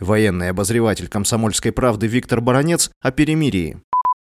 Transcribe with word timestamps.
Военный 0.00 0.50
обозреватель 0.50 1.08
комсомольской 1.08 1.72
правды 1.72 2.06
Виктор 2.06 2.40
Баранец 2.40 2.90
о 3.02 3.10
перемирии. 3.10 3.78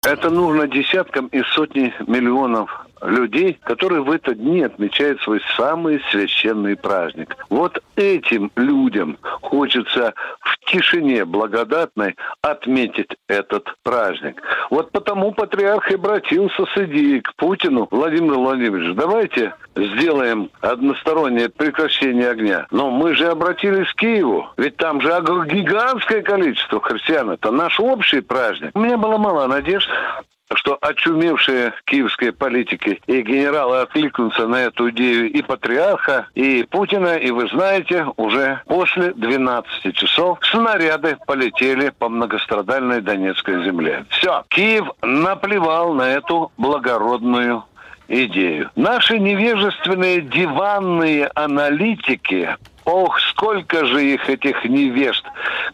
Это 0.06 0.30
нужно 0.30 0.68
десяткам 0.68 1.26
и 1.28 1.42
сотни 1.42 1.92
миллионов 2.06 2.70
людей, 3.02 3.58
которые 3.64 4.02
в 4.02 4.10
этот 4.10 4.38
дни 4.38 4.62
отмечают 4.62 5.20
свой 5.22 5.40
самый 5.56 6.00
священный 6.10 6.76
праздник. 6.76 7.36
Вот 7.50 7.82
этим 7.96 8.50
людям 8.56 9.18
хочется 9.42 10.14
в 10.40 10.70
тишине 10.70 11.24
благодатной 11.24 12.14
отметить 12.40 13.16
этот 13.28 13.74
праздник. 13.82 14.40
Вот 14.70 14.92
потому 14.92 15.32
патриарх 15.32 15.90
и 15.90 15.94
обратился 15.94 16.64
с 16.66 16.78
идеей 16.78 17.20
к 17.20 17.34
Путину. 17.34 17.88
Владимир 17.90 18.34
Владимирович, 18.34 18.94
давайте 18.94 19.54
сделаем 19.76 20.50
одностороннее 20.60 21.48
прекращение 21.48 22.30
огня. 22.30 22.66
Но 22.70 22.90
мы 22.90 23.14
же 23.14 23.28
обратились 23.28 23.92
к 23.92 23.96
Киеву, 23.96 24.48
ведь 24.56 24.76
там 24.76 25.00
же 25.00 25.08
гигантское 25.08 26.22
количество 26.22 26.80
христиан. 26.80 27.30
Это 27.30 27.50
наш 27.50 27.78
общий 27.78 28.20
праздник. 28.20 28.70
У 28.74 28.80
меня 28.80 28.96
было 28.96 29.18
мало 29.18 29.46
надежд, 29.46 29.88
что 30.54 30.78
очумевшие 30.80 31.72
киевские 31.84 32.32
политики 32.32 33.00
и 33.06 33.22
генералы 33.22 33.80
откликнутся 33.80 34.46
на 34.46 34.62
эту 34.62 34.90
идею 34.90 35.30
и 35.30 35.42
патриарха, 35.42 36.28
и 36.34 36.64
Путина, 36.70 37.16
и 37.16 37.30
вы 37.30 37.48
знаете, 37.48 38.06
уже 38.16 38.60
после 38.66 39.12
12 39.14 39.94
часов 39.94 40.38
снаряды 40.42 41.18
полетели 41.26 41.90
по 41.90 42.08
многострадальной 42.08 43.00
Донецкой 43.00 43.64
земле. 43.64 44.06
Все, 44.10 44.44
Киев 44.48 44.86
наплевал 45.02 45.94
на 45.94 46.10
эту 46.10 46.52
благородную 46.56 47.64
идею. 48.08 48.70
Наши 48.76 49.18
невежественные 49.18 50.22
диванные 50.22 51.30
аналитики 51.34 52.56
Ох, 52.86 53.18
сколько 53.18 53.84
же 53.84 54.12
их, 54.12 54.30
этих 54.30 54.64
невежд, 54.64 55.24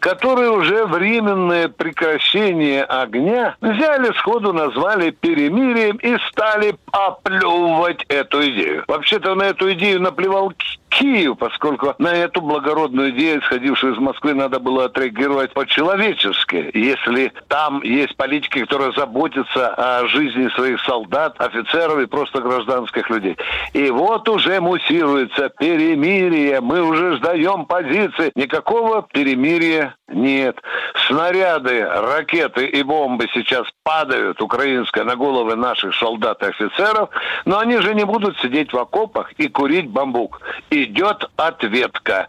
которые 0.01 0.51
уже 0.51 0.87
временное 0.87 1.69
прекращение 1.69 2.85
огня 2.85 3.55
взяли 3.61 4.15
сходу, 4.15 4.55
назвали 4.55 5.11
перемирием 5.11 5.99
и 5.99 6.17
стали 6.31 6.75
оплевывать 6.91 8.03
эту 8.09 8.43
идею. 8.49 8.85
Вообще-то 8.89 9.35
на 9.35 9.43
эту 9.43 9.71
идею 9.75 10.01
наплевал 10.01 10.55
Киев, 11.03 11.37
поскольку 11.37 11.95
на 11.99 12.15
эту 12.15 12.41
благородную 12.41 13.11
идею, 13.11 13.41
исходившую 13.41 13.95
из 13.95 13.99
Москвы, 13.99 14.35
надо 14.35 14.61
было 14.61 14.85
отреагировать 14.85 15.53
по-человечески. 15.53 16.71
Если 16.75 17.33
там 17.49 17.83
есть 17.83 18.17
политики, 18.17 18.61
которые 18.61 18.93
заботятся 18.93 19.75
о 19.75 20.07
жизни 20.07 20.49
своих 20.51 20.81
солдат, 20.83 21.35
офицеров 21.41 21.99
и 21.99 22.07
просто 22.07 22.41
гражданских 22.41 23.11
людей. 23.11 23.37
И 23.73 23.91
вот 23.91 24.29
уже 24.29 24.61
муссируется 24.61 25.49
перемирие, 25.49 26.61
мы 26.61 26.83
уже 26.83 27.17
сдаем 27.17 27.67
позиции. 27.67 28.31
Никакого 28.37 29.03
перемирия 29.03 29.97
нет. 30.13 30.61
Снаряды, 31.07 31.85
ракеты 31.85 32.67
и 32.67 32.83
бомбы 32.83 33.29
сейчас 33.33 33.67
падают, 33.83 34.41
украинское, 34.41 35.05
на 35.05 35.17
головы 35.17 35.57
наших 35.57 35.95
солдат 35.97 36.43
и 36.43 36.47
офицеров, 36.47 37.11
но 37.45 37.59
они 37.59 37.79
же 37.79 37.95
не 37.95 38.05
будут 38.05 38.39
сидеть 38.39 38.73
в 38.73 38.79
окопах 38.79 39.33
и 39.33 39.49
курить 39.49 39.89
бамбук. 39.89 40.41
Идет 40.71 41.31
ответка. 41.37 42.29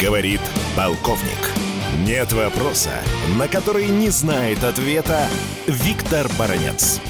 Говорит 0.00 0.40
полковник. 0.76 1.52
Нет 2.06 2.32
вопроса, 2.32 2.92
на 3.36 3.48
который 3.48 3.86
не 3.88 4.10
знает 4.10 4.62
ответа 4.62 5.26
Виктор 5.66 6.26
Баранец. 6.38 7.00